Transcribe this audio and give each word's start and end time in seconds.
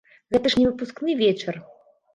Гэта 0.35 0.51
ж 0.53 0.59
не 0.61 0.65
выпускны 0.71 1.19
вечар. 1.23 1.65